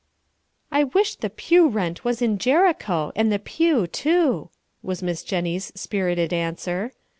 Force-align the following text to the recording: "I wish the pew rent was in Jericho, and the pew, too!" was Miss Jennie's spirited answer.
"I 0.71 0.85
wish 0.85 1.17
the 1.17 1.29
pew 1.29 1.67
rent 1.69 2.03
was 2.03 2.23
in 2.23 2.39
Jericho, 2.39 3.11
and 3.15 3.31
the 3.31 3.37
pew, 3.37 3.85
too!" 3.85 4.49
was 4.81 5.03
Miss 5.03 5.21
Jennie's 5.21 5.71
spirited 5.75 6.33
answer. 6.33 6.93